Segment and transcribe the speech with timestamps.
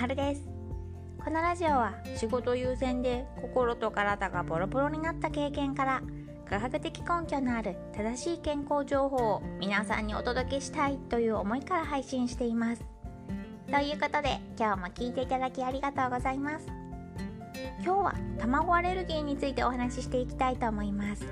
[0.00, 0.42] はるです。
[1.22, 6.02] このラジオは仕事優先で心と体がボロボロになった経験から
[6.48, 12.84] 科学的根拠のある正しい健康情報を皆さんにお届けしたいという思いから配信しています。
[13.70, 16.66] ということで今日も聞いていただきありがとうございます。
[17.84, 21.26] 今日は卵アレルギーについてお話ししていきたいと思います。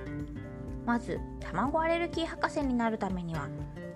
[0.84, 3.48] まず卵アレルギー博士になるためには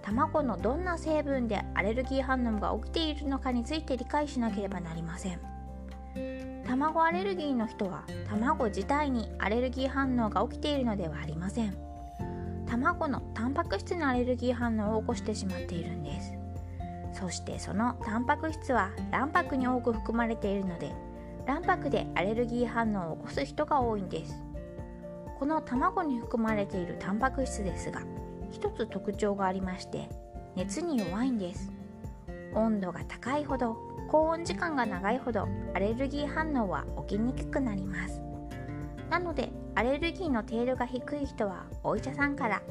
[0.02, 5.40] 卵のどんな成分でアレルギー反応が起きているのかについて理解しなければなりません。
[6.66, 11.76] 卵アレルギーの人は卵自体にアレルギー反応が起きているのではありません。
[12.66, 16.32] 卵のタンパク質のアレルギー反応を起こしてしまっているんです。
[17.12, 20.93] そしてそのタンパク質は卵白に多く含まれているので
[21.46, 24.43] 卵白でアレルギー反応を起こす人が多いんです。
[25.38, 28.00] この卵に含まれているタンパク質ですが
[28.52, 30.08] 一つ特徴がありまして
[30.54, 31.72] 熱に弱いんです。
[32.55, 33.77] 温度が高いほど
[34.10, 38.20] 高温時間が長いほどアレルギー反応は起きにくくなります。
[39.08, 42.62] なのでアレルギーの程度が低い人はお医者さんから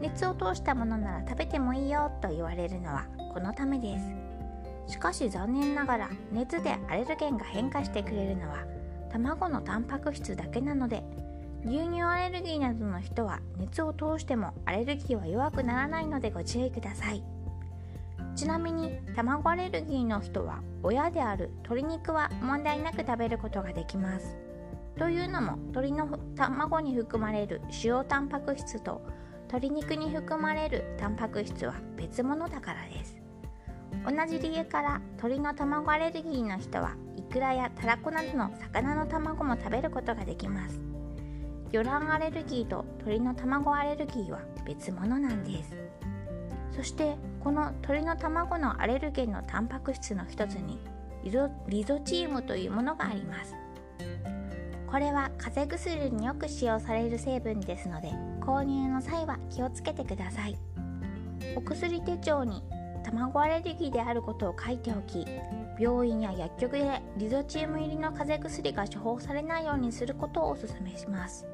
[0.00, 3.98] 熱を通したものなら食べてもいいよと言われるのはこのためで
[4.86, 4.92] す。
[4.92, 8.64] しかし残念ながら熱でアレルゲンが変化してくれるのは
[9.10, 11.02] 卵のタンパク質だけなので
[11.64, 17.22] 牛乳アレルギーなどの人は熱を通してもアレルギーは弱くならないのでご注意ください。
[18.34, 24.38] ちなみに卵アレルギーの人は親である鶏肉は問題なく食べることができます。
[24.96, 29.02] というのも鶏の卵に含まれる塩タンパク質と
[29.48, 33.18] 鶏肉に含まれるタンパク質は別物だからです。
[34.04, 40.89] 同じ理由から鶏の卵アレルギーの人はイクラやタラコなどの魚の卵も食べることができます。
[41.72, 45.76] 魚卵アレルギーと鳥の卵アレルギーは別物なんです。
[46.72, 50.78] そしてこの鳥の卵のアレルゲンのタンパク質の一つに
[51.22, 53.54] リゾチームというものがあります。
[54.90, 58.08] これは風邪薬によく使用される成分ですので
[58.40, 60.58] 購入の際は気をつけてください。
[61.54, 62.64] お薬手帳に
[63.04, 65.24] 卵アレルギーであることを書いておき
[65.78, 71.46] 病院や薬局でリゾチーム入りの風邪薬が処方されないようにすることをお勧めします。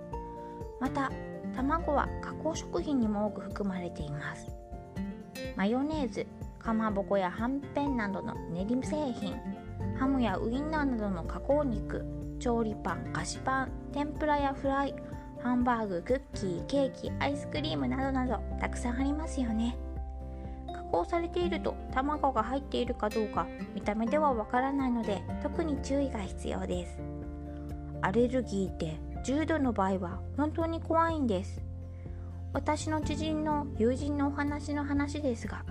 [0.81, 1.11] また
[1.55, 4.51] 卵は加工食品にも多く含まれています。
[5.57, 6.27] マヨネーズ
[6.59, 9.37] かまぼこやはんぺんなどの練り製品
[9.99, 12.05] ハムやウインナーなどの加工肉
[12.39, 14.95] 調理パン菓子パン天ぷらやフライ
[15.43, 19.77] ハンバーグクッキーケーキアイスクリームなどなどたくさんありますよね。
[20.67, 26.99] 加工されていると卵が入っているかどうか見た目ではわからないので特に注意が必要です。
[28.03, 31.61] アレルギーって重度の場合は本当に怖いんです。
[32.53, 35.65] 私の知人の友人のお話の話ですが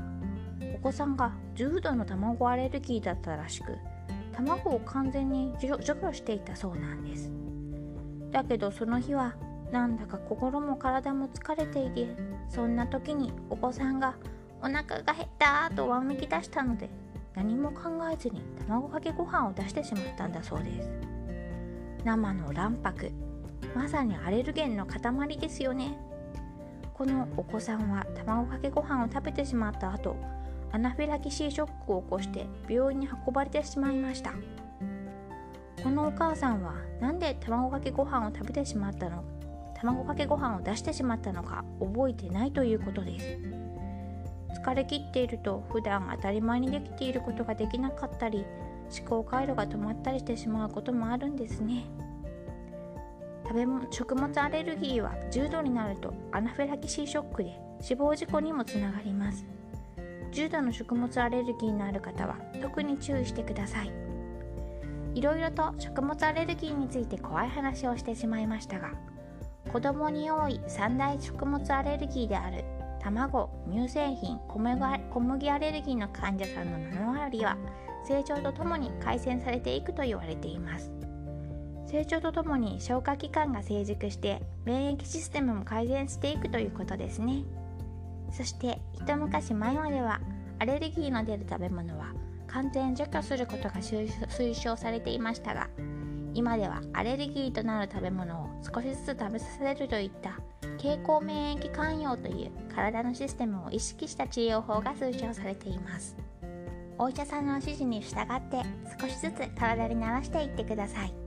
[0.76, 3.78] お子さんが重度の卵アレルギーだったらしく
[4.34, 7.32] 卵を完全に除去していたそうなんです。
[8.30, 9.36] だけどその日は
[9.72, 12.14] なんだか心も体も疲れていて
[12.50, 14.16] そんな時にお子さんが
[14.62, 16.90] お腹が減ったとわめき出したので
[17.34, 17.84] 何も考
[18.14, 20.90] えずに卵かけご飯を出してしまったんだそうです。
[22.04, 23.25] 生の卵白。
[23.76, 25.98] まさにアレルゲンの塊ですよね。
[26.94, 30.16] このお子さんは卵かけご飯を食べてしまった後
[30.72, 34.32] アナフィラキシーショックを起こして病院に運ばれてしまいました。
[35.84, 39.24] このお母さんは何で卵かけご飯を食べてしまったの
[39.76, 43.38] 卵かけご飯を出してしまったのか覚えてないということです。
[44.64, 48.46] 疲れ切っていると普段当たり前にできていることができなかったり
[48.98, 51.84] 思考回路が止まったりしてしまうこともあるんですね。
[53.48, 59.46] 食べ物食物アレルギーは重度になるとアナフィラキシーショックで死亡事故にもつながります。
[60.32, 63.92] 重度の食物アレルギーのある方は特に注意してください。
[65.16, 68.92] いろいろと食物アレルギーについて怖い話をしてしまいましたが
[69.72, 72.66] 子供に多い三大食物アレルギーである
[73.02, 77.58] 卵乳製品小麦アレルギーの患者さんの7割は
[78.06, 80.92] 成長とともに改善されていくと言われています。
[81.96, 87.46] 成長とともに消化器官が成熟して免疫システムも改善していくということですね。
[88.32, 90.20] そして一昔前までは
[90.60, 92.08] アレルギーの出る食べ物は
[92.48, 95.70] 完全除去することが推奨されていましたが
[96.34, 100.38] 今ではアレルギーとなる食べ物を少しずつ食べさせるといった
[100.78, 106.18] 経口免疫寛容という体のシステムを意識した治療法が推奨されています。
[106.98, 108.62] お医者さんの指示に従って
[109.00, 111.25] 少しずつ体に慣らしていってください。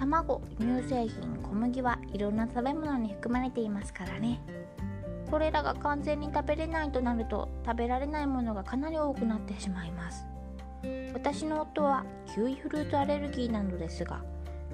[0.00, 4.40] 卵乳製品小麦はいろんな食べ物に含まれていますからね。
[5.30, 10.24] これらが完全に食べれないとなると食べられないものがかなり多くなってしまいます。
[11.12, 12.04] 私の夫は
[12.34, 14.22] キウイフルーツアレルギーなのですが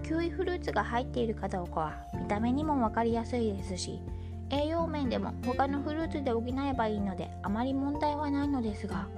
[0.05, 4.01] キウイフルーツが入っているかどうかは見た目にも分かりやすいですし
[4.51, 9.09] 栄養面でも他のフルーツで補えばいいのであまり問題はないのですが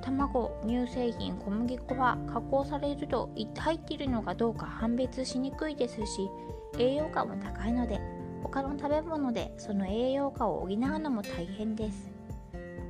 [0.00, 6.30] 卵乳製品小麦粉は加工されると入っているのかどうか判別しにくいですし
[6.78, 8.00] 栄養価も高いので
[8.42, 12.18] 他の食べ物でその栄養価を補うのも大変です。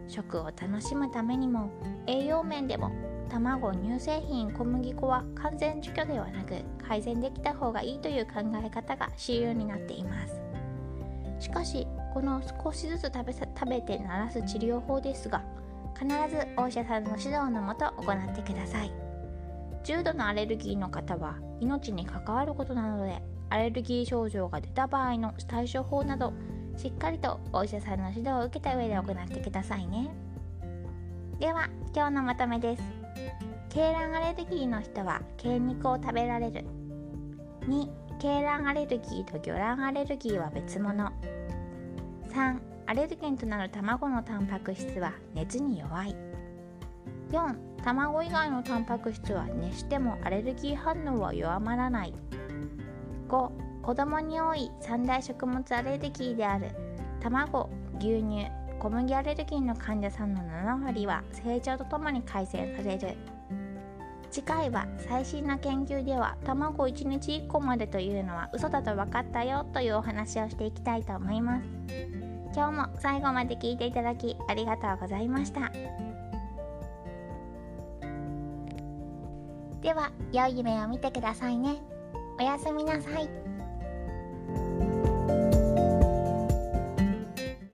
[0.09, 1.71] 食を楽しむためにも
[2.07, 2.91] 栄養面でも
[3.29, 6.55] 卵乳製品小麦粉は完全除去ではなく
[6.87, 10.48] 改善できた方がいいという考え方が主流になっています。
[11.39, 15.43] しかしこの少しずつ食べ食べて慣らす治療法ですが
[15.99, 18.93] 必ずお医者さんの指導のもと行ってください。
[19.85, 26.35] 重度のアレルギーの方は命に関わることなのでアレルギー症状が出た場合の対処法など
[26.77, 30.11] しっかりとお医者さんの指導を受けた上で行ってくださいね。
[31.39, 32.83] では今日のまとめです。
[33.75, 36.65] 鶏卵アレルギーの人は鶏肉を食べられる。
[37.63, 41.13] 2鶏卵アレルギーと魚卵アレルギーは別物。
[42.33, 46.17] 3アレルゲンとなる卵のタンパク質は熱に弱い。
[47.31, 47.55] 4
[47.85, 52.15] 卵以外のタンパク質は熱してもアレルギー反応は弱まらない。
[53.29, 53.51] 5
[53.83, 56.71] 子供に多い三大食物アレルギーである。
[57.21, 58.49] 卵牛乳
[58.81, 63.17] 小麦アレルギーの患者さんの7割は成長とともに改善される。
[64.31, 71.69] 次回は最新の研究では卵1日1個までというのは嘘だと分かったよというお話をしていきたいと思います。
[72.55, 75.71] 今日も最後まで聞いていただきありがとうございました。
[79.81, 81.77] では良い夢を見てくださいね。
[82.39, 83.58] おやすみなさい。